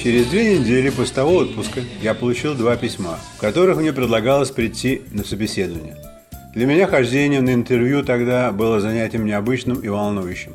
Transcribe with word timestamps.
Через 0.00 0.26
две 0.26 0.56
недели 0.56 0.90
после 0.90 1.14
того 1.16 1.34
отпуска 1.34 1.80
я 2.00 2.14
получил 2.14 2.54
два 2.54 2.76
письма, 2.76 3.18
в 3.36 3.40
которых 3.40 3.78
мне 3.78 3.92
предлагалось 3.92 4.52
прийти 4.52 5.02
на 5.10 5.24
собеседование. 5.24 5.96
Для 6.54 6.64
меня 6.64 6.86
хождение 6.86 7.40
на 7.40 7.54
интервью 7.54 8.04
тогда 8.04 8.52
было 8.52 8.78
занятием 8.78 9.26
необычным 9.26 9.80
и 9.80 9.88
волнующим. 9.88 10.54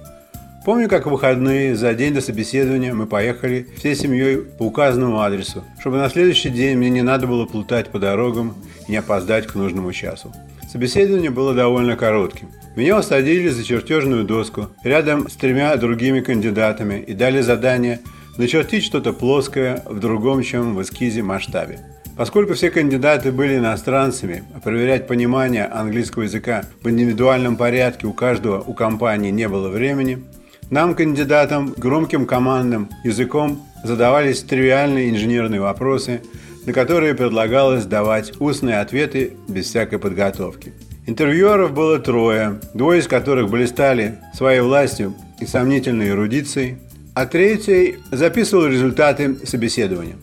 Помню, 0.63 0.87
как 0.87 1.05
в 1.05 1.09
выходные 1.09 1.75
за 1.75 1.93
день 1.93 2.13
до 2.13 2.21
собеседования 2.21 2.93
мы 2.93 3.07
поехали 3.07 3.67
всей 3.77 3.95
семьей 3.95 4.37
по 4.37 4.67
указанному 4.67 5.19
адресу, 5.19 5.65
чтобы 5.81 5.97
на 5.97 6.07
следующий 6.07 6.49
день 6.49 6.77
мне 6.77 6.89
не 6.89 7.01
надо 7.01 7.27
было 7.27 7.45
плутать 7.45 7.89
по 7.89 7.99
дорогам 7.99 8.55
и 8.87 8.91
не 8.91 8.97
опоздать 8.97 9.47
к 9.47 9.55
нужному 9.55 9.91
часу. 9.91 10.31
Собеседование 10.71 11.31
было 11.31 11.53
довольно 11.53 11.97
коротким. 11.97 12.47
Меня 12.77 12.97
усадили 12.97 13.49
за 13.49 13.61
чертежную 13.61 14.23
доску 14.23 14.67
рядом 14.85 15.27
с 15.27 15.33
тремя 15.33 15.75
другими 15.75 16.21
кандидатами 16.21 17.03
и 17.05 17.13
дали 17.13 17.41
задание 17.41 17.99
начертить 18.37 18.85
что-то 18.85 19.11
плоское 19.11 19.83
в 19.85 19.99
другом, 19.99 20.43
чем 20.43 20.73
в 20.73 20.81
эскизе 20.81 21.23
масштабе. 21.23 21.79
Поскольку 22.15 22.53
все 22.53 22.71
кандидаты 22.71 23.33
были 23.33 23.57
иностранцами, 23.57 24.45
а 24.55 24.61
проверять 24.61 25.07
понимание 25.07 25.65
английского 25.65 26.23
языка 26.23 26.63
в 26.81 26.89
индивидуальном 26.89 27.57
порядке 27.57 28.07
у 28.07 28.13
каждого 28.13 28.61
у 28.61 28.73
компании 28.73 29.29
не 29.29 29.49
было 29.49 29.67
времени, 29.67 30.23
нам, 30.69 30.95
кандидатам, 30.95 31.73
громким 31.75 32.25
командным 32.25 32.89
языком 33.03 33.61
задавались 33.83 34.41
тривиальные 34.41 35.09
инженерные 35.09 35.59
вопросы, 35.59 36.21
на 36.65 36.73
которые 36.73 37.15
предлагалось 37.15 37.85
давать 37.85 38.33
устные 38.39 38.79
ответы 38.79 39.33
без 39.47 39.65
всякой 39.65 39.99
подготовки. 39.99 40.73
Интервьюеров 41.07 41.73
было 41.73 41.99
трое, 41.99 42.59
двое 42.73 42.99
из 42.99 43.07
которых 43.07 43.49
блистали 43.49 44.19
своей 44.33 44.61
властью 44.61 45.15
и 45.39 45.45
сомнительной 45.45 46.09
эрудицией, 46.09 46.77
а 47.15 47.25
третий 47.25 47.97
записывал 48.11 48.67
результаты 48.67 49.35
собеседования. 49.45 50.15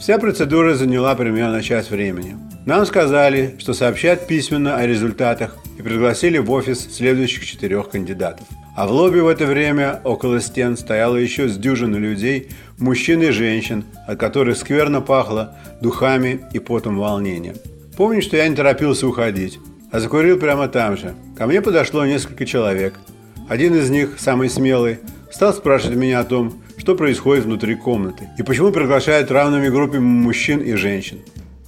Вся 0.00 0.18
процедура 0.18 0.74
заняла 0.74 1.14
примерно 1.14 1.62
час 1.62 1.90
времени. 1.90 2.36
Нам 2.66 2.86
сказали, 2.86 3.54
что 3.58 3.72
сообщат 3.72 4.26
письменно 4.26 4.76
о 4.76 4.86
результатах 4.86 5.56
и 5.78 5.82
пригласили 5.82 6.38
в 6.38 6.50
офис 6.50 6.88
следующих 6.92 7.44
четырех 7.44 7.90
кандидатов. 7.90 8.46
А 8.74 8.86
в 8.86 8.90
лобби 8.90 9.18
в 9.18 9.28
это 9.28 9.44
время 9.44 10.00
около 10.02 10.40
стен 10.40 10.78
стояло 10.78 11.16
еще 11.16 11.48
с 11.48 11.58
дюжины 11.58 11.96
людей, 11.96 12.48
мужчин 12.78 13.22
и 13.22 13.30
женщин, 13.30 13.84
от 14.06 14.18
которых 14.18 14.56
скверно 14.56 15.02
пахло 15.02 15.56
духами 15.82 16.40
и 16.54 16.58
потом 16.58 16.98
волнения. 16.98 17.54
Помню, 17.96 18.22
что 18.22 18.38
я 18.38 18.48
не 18.48 18.56
торопился 18.56 19.06
уходить, 19.06 19.58
а 19.90 20.00
закурил 20.00 20.38
прямо 20.38 20.68
там 20.68 20.96
же. 20.96 21.14
Ко 21.36 21.46
мне 21.46 21.60
подошло 21.60 22.06
несколько 22.06 22.46
человек. 22.46 22.94
Один 23.46 23.74
из 23.74 23.90
них, 23.90 24.16
самый 24.18 24.48
смелый, 24.48 25.00
стал 25.30 25.52
спрашивать 25.52 25.98
меня 25.98 26.20
о 26.20 26.24
том, 26.24 26.54
что 26.78 26.94
происходит 26.94 27.44
внутри 27.44 27.74
комнаты 27.74 28.30
и 28.38 28.42
почему 28.42 28.72
приглашают 28.72 29.30
равными 29.30 29.68
группами 29.68 30.00
мужчин 30.00 30.60
и 30.60 30.72
женщин. 30.74 31.18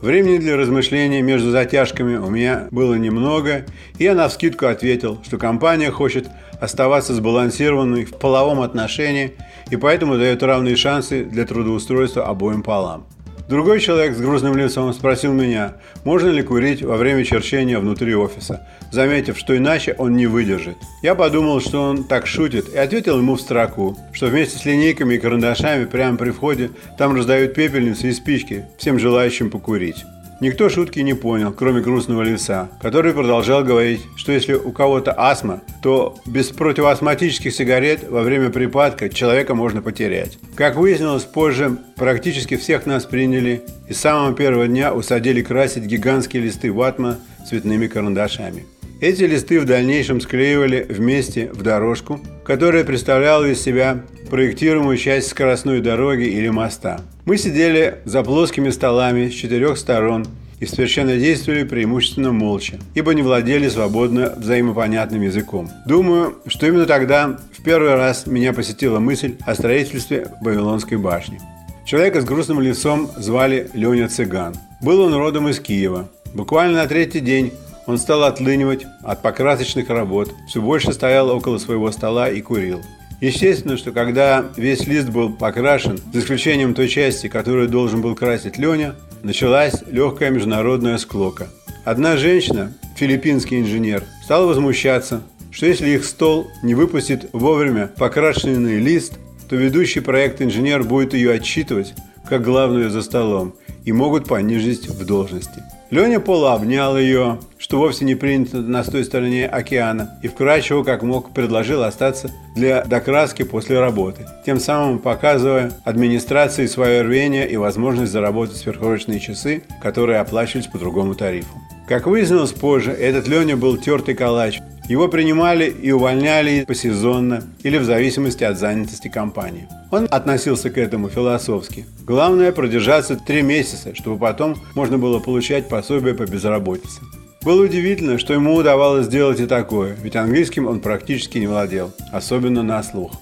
Времени 0.05 0.37
для 0.37 0.59
размышлений 0.59 1.23
между 1.23 1.51
затяжками 1.51 2.17
у 2.17 2.29
меня 2.29 2.69
было 2.71 2.93
немного, 2.93 3.65
и 3.99 4.05
я 4.05 4.15
навскидку 4.15 4.67
ответил, 4.67 5.19
что 5.25 5.39
компания 5.39 5.91
хочет 5.91 6.29
оставаться 6.61 7.15
сбалансированной 7.15 8.05
в 8.05 8.11
половом 8.19 8.61
отношении 8.61 9.33
и 9.71 9.77
поэтому 9.77 10.19
дает 10.19 10.43
равные 10.43 10.77
шансы 10.77 11.25
для 11.25 11.47
трудоустройства 11.47 12.27
обоим 12.27 12.63
полам. 12.63 13.07
Другой 13.49 13.81
человек 13.81 14.17
с 14.17 14.21
грустным 14.21 14.57
лицом 14.57 14.93
спросил 14.95 15.33
меня, 15.35 15.75
можно 16.05 16.29
ли 16.29 16.43
курить 16.43 16.83
во 16.83 16.97
время 16.97 17.25
черчения 17.25 17.79
внутри 17.79 18.15
офиса, 18.15 18.67
заметив, 18.91 19.39
что 19.39 19.55
иначе 19.55 19.95
он 19.99 20.17
не 20.17 20.27
выдержит. 20.27 20.77
Я 21.03 21.15
подумал, 21.15 21.61
что 21.61 21.83
он 21.83 22.05
так 22.05 22.27
шутит, 22.27 22.73
и 22.73 22.79
ответил 22.79 23.19
ему 23.19 23.35
в 23.37 23.41
строку, 23.41 23.99
что 24.13 24.29
вместе 24.29 24.59
с 24.59 24.65
линейками 24.65 25.15
и 25.15 25.19
карандашами 25.19 25.85
прямо 25.85 26.17
при 26.17 26.31
входе 26.31 26.71
там 26.97 27.15
раздают 27.15 27.55
пепельницы 27.55 28.09
и 28.09 28.13
спички 28.13 28.65
всем 28.79 28.99
желающим 28.99 29.51
покурить. 29.51 30.05
Никто 30.41 30.69
шутки 30.69 30.99
не 31.01 31.15
понял, 31.15 31.53
кроме 31.53 31.81
грустного 31.81 32.23
лица, 32.23 32.69
который 32.81 33.13
продолжал 33.13 33.65
говорить, 33.65 34.03
что 34.17 34.33
если 34.33 34.55
у 34.55 34.73
кого-то 34.73 35.15
астма, 35.17 35.63
то 35.83 36.17
без 36.27 36.49
противоастматических 36.49 37.53
сигарет 37.53 38.09
во 38.09 38.23
время 38.23 38.51
припадка 38.51 39.09
человека 39.09 39.55
можно 39.55 39.81
потерять. 39.81 40.39
Как 40.57 40.77
выяснилось 40.77 41.25
позже, 41.25 41.79
практически 41.97 42.57
всех 42.57 42.87
нас 42.87 43.05
приняли 43.05 43.63
и 43.89 43.93
с 43.93 44.01
самого 44.01 44.35
первого 44.35 44.67
дня 44.67 44.93
усадили 44.93 45.43
красить 45.43 45.85
гигантские 45.85 46.43
листы 46.43 46.73
ватма 46.73 47.19
цветными 47.49 47.87
карандашами. 47.87 48.67
Эти 49.05 49.25
листы 49.25 49.61
в 49.61 49.67
дальнейшем 49.67 50.19
склеивали 50.19 50.87
вместе 50.89 51.51
в 51.53 51.61
дорожку, 51.61 52.21
которая 52.43 52.85
представляла 52.85 53.45
из 53.45 53.61
себя 53.61 54.01
проектируемую 54.31 54.97
часть 54.97 55.29
скоростной 55.29 55.83
дороги 55.83 56.25
или 56.25 56.49
моста. 56.49 57.03
Мы 57.27 57.37
сидели 57.37 57.97
за 58.07 58.23
плоскими 58.23 58.71
столами 58.71 59.29
с 59.29 59.35
четырех 59.35 59.77
сторон 59.77 60.25
и 60.59 60.65
совершенно 60.65 61.19
действовали 61.19 61.65
преимущественно 61.65 62.33
молча, 62.33 62.79
ибо 62.95 63.13
не 63.13 63.21
владели 63.21 63.69
свободно 63.69 64.33
взаимопонятным 64.39 65.21
языком. 65.21 65.69
Думаю, 65.85 66.39
что 66.47 66.67
именно 66.67 66.87
тогда 66.87 67.39
в 67.53 67.63
первый 67.63 67.97
раз 67.97 68.27
меня 68.27 68.55
посетила 68.55 69.01
мысль 69.01 69.35
о 69.45 69.55
строительстве 69.55 70.29
Вавилонской 70.41 70.97
башни. 70.97 71.43
Человека 71.85 72.23
с 72.23 72.25
грустным 72.25 72.59
лицом 72.59 73.11
звали 73.19 73.69
Леня 73.75 74.09
Цыган. 74.09 74.55
Был 74.81 75.03
он 75.03 75.13
родом 75.13 75.47
из 75.51 75.61
Киева. 75.61 76.09
Буквально 76.33 76.79
на 76.79 76.87
третий 76.89 77.21
день 77.21 77.53
он 77.87 77.99
стал 77.99 78.25
отлынивать 78.25 78.87
от 79.03 79.23
покрасочных 79.23 79.89
работ, 79.91 80.33
все 80.49 80.61
больше 80.61 80.93
стоял 80.93 81.31
около 81.31 81.59
своего 81.59 81.91
стола 81.91 82.31
и 82.31 82.41
курил. 82.41 82.83
Естественно, 83.21 83.77
что 83.77 83.93
когда 83.93 84.45
весь 84.57 84.87
лист 84.87 85.09
был 85.09 85.33
покрашен, 85.33 85.99
за 86.13 86.21
исключением 86.21 86.75
той 86.75 86.89
части, 86.89 87.29
которую 87.29 87.69
должен 87.69 88.03
был 88.03 88.15
красить 88.15 88.59
Леня, 88.59 88.97
началась 89.23 89.83
легкая 89.91 90.31
международная 90.31 90.99
склока. 90.99 91.49
Одна 91.85 92.17
женщина, 92.17 92.73
филиппинский 92.97 93.61
инженер, 93.61 94.05
стала 94.23 94.47
возмущаться, 94.47 95.23
что 95.51 95.67
если 95.67 95.91
их 95.91 96.05
стол 96.05 96.49
не 96.63 96.75
выпустит 96.75 97.29
вовремя 97.33 97.87
покрашенный 97.97 98.79
лист, 98.79 99.15
то 99.49 99.57
ведущий 99.57 100.01
проект 100.01 100.43
инженер 100.43 100.83
будет 100.83 101.15
ее 101.15 101.33
отчитывать 101.33 101.95
как 102.29 102.43
главную 102.43 102.91
за 102.91 103.03
столом 103.03 103.55
и 103.85 103.93
могут 103.93 104.27
понизить 104.27 104.89
в 104.89 105.05
должности. 105.05 105.63
Леня 105.95 106.19
Пола 106.19 106.55
обнял 106.55 106.99
ее, 106.99 107.39
что 107.57 107.79
вовсе 107.79 108.05
не 108.05 108.17
принято 108.17 108.57
на 108.57 108.83
той 108.83 109.05
стороне 109.05 109.47
океана, 109.47 110.19
и 110.25 110.27
вкрадчиво, 110.27 110.83
как 110.83 111.05
мог, 111.05 111.33
предложил 111.33 111.85
остаться 111.85 112.33
для 112.57 112.83
докраски 112.83 113.45
после 113.45 113.79
работы, 113.79 114.27
тем 114.45 114.59
самым 114.59 114.99
показывая 114.99 115.71
администрации 115.85 116.67
свое 116.67 117.03
рвение 117.03 117.49
и 117.49 117.57
возможность 117.57 118.11
заработать 118.11 118.57
сверхурочные 118.57 119.21
часы, 119.21 119.63
которые 119.81 120.19
оплачивались 120.19 120.67
по 120.67 120.79
другому 120.79 121.15
тарифу. 121.15 121.57
Как 121.87 122.09
выяснилось 122.09 122.51
позже, 122.51 122.91
этот 122.91 123.29
Леня 123.29 123.57
был 123.57 123.77
тертый 123.77 124.17
калач. 124.17 124.59
Его 124.89 125.09
принимали 125.09 125.65
и 125.71 125.93
увольняли 125.93 126.65
посезонно 126.65 127.43
или 127.63 127.79
в 127.79 127.85
зависимости 127.85 128.45
от 128.45 128.59
занятости 128.59 129.09
компании. 129.09 129.67
Он 129.91 130.07
относился 130.11 130.69
к 130.69 130.77
этому 130.77 131.09
философски. 131.09 131.87
Главное 132.07 132.53
продержаться 132.53 133.17
три 133.17 133.41
месяца, 133.41 133.95
чтобы 133.95 134.19
потом 134.19 134.57
можно 134.75 134.99
было 134.99 135.21
получать 135.21 135.71
пособие 135.71 136.15
по 136.15 136.27
безработице. 136.27 137.01
Было 137.43 137.65
удивительно, 137.65 138.19
что 138.19 138.35
ему 138.35 138.55
удавалось 138.55 139.07
сделать 139.07 139.41
и 139.41 139.47
такое, 139.47 139.97
ведь 140.03 140.17
английским 140.17 140.67
он 140.67 140.81
практически 140.81 141.39
не 141.39 141.47
владел, 141.47 141.93
особенно 142.13 142.63
на 142.63 142.83
слух. 142.83 143.13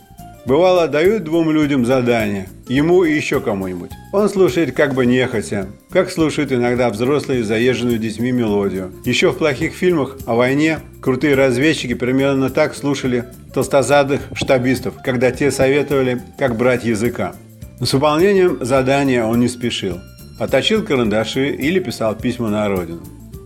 Бывало, 0.44 0.88
дают 0.88 1.22
двум 1.22 1.53
людям 1.53 1.86
задание, 1.86 2.48
ему 2.66 3.04
и 3.04 3.14
еще 3.14 3.41
кому-нибудь. 3.41 3.91
Он 4.12 4.28
слушает 4.28 4.75
как 4.75 4.92
бы 4.92 5.06
нехотя, 5.06 5.69
как 5.91 6.10
слушают 6.10 6.50
иногда 6.50 6.91
взрослые 6.91 7.44
заезженную 7.44 7.98
детьми 7.98 8.32
мелодию. 8.32 8.92
Еще 9.04 9.30
в 9.30 9.38
плохих 9.38 9.72
фильмах 9.72 10.16
о 10.26 10.34
войне 10.34 10.80
крутые 11.00 11.36
разведчики 11.36 11.94
примерно 11.94 12.50
так 12.50 12.74
слушали 12.74 13.27
толстозадых 13.54 14.22
штабистов, 14.34 14.94
когда 15.04 15.30
те 15.30 15.53
советовали, 15.53 16.21
как 16.39 16.56
брать 16.56 16.84
языка. 16.84 17.34
С 17.80 17.92
выполнением 17.92 18.65
задания 18.65 19.24
он 19.24 19.39
не 19.39 19.48
спешил. 19.48 20.00
Отточил 20.41 20.83
карандаши 20.84 21.50
или 21.50 21.78
писал 21.78 22.16
письма 22.16 22.48
на 22.48 22.68
родину. 22.68 23.03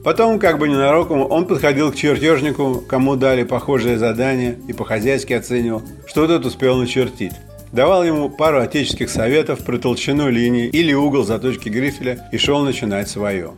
Потом, 0.06 0.38
как 0.38 0.60
бы 0.60 0.68
ненароком, 0.68 1.26
он 1.28 1.46
подходил 1.46 1.90
к 1.90 1.96
чертежнику, 1.96 2.80
кому 2.88 3.16
дали 3.16 3.42
похожее 3.42 3.98
задание, 3.98 4.56
и 4.68 4.72
по-хозяйски 4.72 5.32
оценивал, 5.32 5.82
что 6.06 6.28
тот 6.28 6.46
успел 6.46 6.76
начертить. 6.76 7.32
Давал 7.72 8.04
ему 8.04 8.30
пару 8.30 8.60
отеческих 8.60 9.10
советов 9.10 9.64
про 9.64 9.78
толщину 9.78 10.28
линии 10.28 10.68
или 10.68 10.92
угол 10.92 11.24
заточки 11.24 11.68
грифеля 11.68 12.24
и 12.30 12.38
шел 12.38 12.62
начинать 12.62 13.08
свое. 13.08 13.54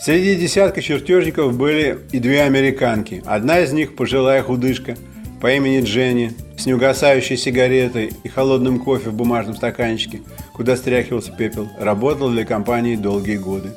Среди 0.00 0.36
десятка 0.36 0.80
чертежников 0.80 1.54
были 1.54 1.98
и 2.12 2.18
две 2.18 2.44
американки. 2.44 3.22
Одна 3.26 3.60
из 3.60 3.74
них, 3.74 3.94
пожилая 3.94 4.42
худышка, 4.42 4.96
по 5.42 5.52
имени 5.52 5.82
Дженни, 5.82 6.32
с 6.56 6.64
неугасающей 6.64 7.36
сигаретой 7.36 8.10
и 8.24 8.28
холодным 8.30 8.78
кофе 8.78 9.10
в 9.10 9.12
бумажном 9.12 9.54
стаканчике, 9.54 10.22
куда 10.54 10.76
стряхивался 10.76 11.32
пепел, 11.32 11.68
работала 11.78 12.30
для 12.32 12.46
компании 12.46 12.96
долгие 12.96 13.36
годы. 13.36 13.72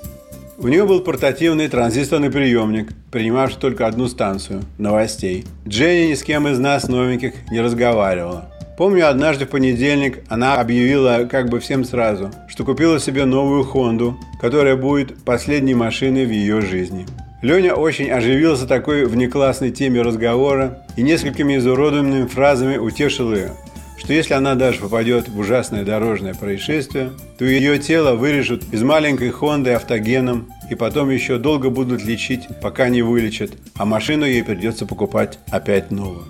У 0.58 0.68
нее 0.68 0.86
был 0.86 1.02
портативный 1.02 1.68
транзисторный 1.68 2.30
приемник, 2.30 2.94
принимавший 3.12 3.60
только 3.60 3.88
одну 3.88 4.08
станцию– 4.08 4.62
новостей. 4.78 5.46
Дженни 5.68 6.12
ни 6.12 6.14
с 6.14 6.22
кем 6.22 6.48
из 6.48 6.60
нас 6.60 6.88
новеньких 6.88 7.34
не 7.50 7.60
разговаривала. 7.60 8.52
Помню, 8.78 9.10
однажды 9.10 9.46
в 9.46 9.50
понедельник 9.50 10.24
она 10.30 10.56
объявила 10.56 11.28
как 11.30 11.50
бы 11.50 11.60
всем 11.60 11.84
сразу, 11.84 12.32
что 12.48 12.64
купила 12.66 13.00
себе 13.00 13.26
новую 13.26 13.64
Хонду, 13.64 14.18
которая 14.40 14.76
будет 14.76 15.24
последней 15.24 15.74
машиной 15.74 16.26
в 16.26 16.32
ее 16.32 16.62
жизни. 16.62 17.08
Леня 17.42 17.74
очень 17.74 18.10
оживился 18.10 18.68
такой 18.68 19.06
внеклассной 19.06 19.72
теме 19.72 20.02
разговора 20.02 20.86
и 20.96 21.02
несколькими 21.02 21.58
изуродованными 21.58 22.28
фразами 22.28 22.78
утешил 22.78 23.34
ее, 23.34 23.52
что 23.98 24.14
если 24.14 24.34
она 24.34 24.56
даже 24.56 24.80
попадет 24.80 25.30
в 25.30 25.38
ужасное 25.38 25.84
дорожное 25.84 26.34
происшествие, 26.34 27.12
то 27.38 27.46
ее 27.46 27.78
тело 27.80 28.16
вырежут 28.16 28.64
из 28.72 28.84
маленькой 28.84 29.30
Хонды 29.30 29.72
автогеном 29.72 30.50
и 30.70 30.76
потом 30.76 31.10
еще 31.10 31.38
долго 31.38 31.70
будут 31.70 32.04
лечить, 32.04 32.48
пока 32.62 32.90
не 32.90 33.02
вылечат, 33.02 33.52
а 33.76 33.86
машину 33.86 34.26
ей 34.26 34.44
придется 34.44 34.86
покупать 34.86 35.40
опять 35.50 35.92
новую. 35.92 36.26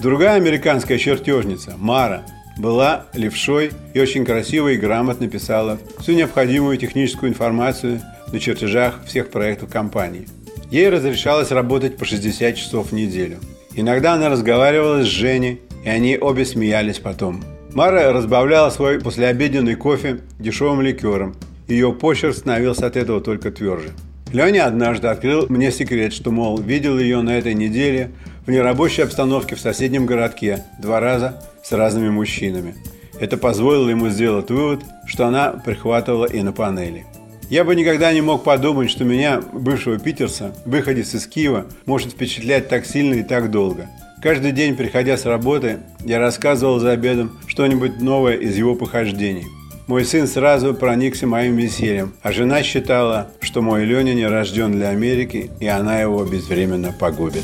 Другая 0.00 0.36
американская 0.36 0.98
чертежница, 0.98 1.74
Мара, 1.78 2.22
была 2.58 3.06
левшой 3.14 3.70
и 3.94 4.00
очень 4.00 4.24
красиво 4.24 4.68
и 4.68 4.76
грамотно 4.76 5.28
писала 5.28 5.78
всю 5.98 6.12
необходимую 6.12 6.76
техническую 6.76 7.30
информацию 7.30 8.02
на 8.32 8.40
чертежах 8.40 9.04
всех 9.06 9.30
проектов 9.30 9.70
компании. 9.70 10.26
Ей 10.70 10.88
разрешалось 10.88 11.50
работать 11.50 11.96
по 11.96 12.04
60 12.04 12.56
часов 12.56 12.88
в 12.88 12.92
неделю. 12.92 13.38
Иногда 13.74 14.14
она 14.14 14.28
разговаривала 14.28 15.02
с 15.02 15.06
Женей, 15.06 15.60
и 15.84 15.88
они 15.88 16.18
обе 16.18 16.44
смеялись 16.44 16.98
потом. 16.98 17.42
Мара 17.74 18.12
разбавляла 18.12 18.70
свой 18.70 19.00
послеобеденный 19.00 19.76
кофе 19.76 20.20
дешевым 20.38 20.82
ликером. 20.82 21.34
Ее 21.68 21.92
почерк 21.92 22.34
становился 22.34 22.86
от 22.86 22.96
этого 22.96 23.20
только 23.20 23.50
тверже. 23.50 23.90
Леня 24.32 24.66
однажды 24.66 25.08
открыл 25.08 25.46
мне 25.48 25.70
секрет, 25.70 26.12
что, 26.12 26.30
мол, 26.30 26.58
видел 26.58 26.98
ее 26.98 27.20
на 27.22 27.38
этой 27.38 27.54
неделе 27.54 28.10
в 28.46 28.50
нерабочей 28.50 29.04
обстановке 29.04 29.54
в 29.56 29.60
соседнем 29.60 30.06
городке 30.06 30.64
два 30.80 31.00
раза 31.00 31.42
с 31.62 31.72
разными 31.72 32.08
мужчинами. 32.08 32.74
Это 33.20 33.36
позволило 33.36 33.88
ему 33.88 34.08
сделать 34.08 34.50
вывод, 34.50 34.80
что 35.06 35.26
она 35.26 35.50
прихватывала 35.50 36.26
и 36.26 36.42
на 36.42 36.52
панели. 36.52 37.06
Я 37.50 37.64
бы 37.64 37.76
никогда 37.76 38.12
не 38.12 38.22
мог 38.22 38.44
подумать, 38.44 38.90
что 38.90 39.04
меня, 39.04 39.42
бывшего 39.52 39.98
питерца, 39.98 40.54
выходец 40.64 41.14
из 41.14 41.26
Киева, 41.26 41.66
может 41.84 42.12
впечатлять 42.12 42.68
так 42.68 42.86
сильно 42.86 43.14
и 43.14 43.22
так 43.22 43.50
долго. 43.50 43.88
Каждый 44.22 44.52
день, 44.52 44.76
приходя 44.76 45.16
с 45.16 45.24
работы, 45.24 45.80
я 46.04 46.20
рассказывал 46.20 46.78
за 46.78 46.92
обедом 46.92 47.40
что-нибудь 47.48 48.00
новое 48.00 48.36
из 48.36 48.56
его 48.56 48.76
похождений. 48.76 49.46
Мой 49.88 50.04
сын 50.04 50.28
сразу 50.28 50.74
проникся 50.74 51.26
моим 51.26 51.56
весельем, 51.56 52.14
а 52.22 52.30
жена 52.30 52.62
считала, 52.62 53.32
что 53.40 53.62
мой 53.62 53.84
Леня 53.84 54.14
не 54.14 54.24
рожден 54.24 54.70
для 54.70 54.90
Америки, 54.90 55.50
и 55.58 55.66
она 55.66 56.00
его 56.00 56.24
безвременно 56.24 56.92
погубит. 56.92 57.42